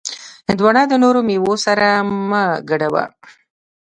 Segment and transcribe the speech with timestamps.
[0.49, 1.87] هندوانه د نورو میوو سره
[2.29, 3.03] مه ګډوه.